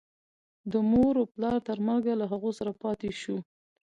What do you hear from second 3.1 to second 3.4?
شو.